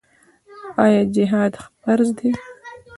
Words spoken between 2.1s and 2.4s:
دی؟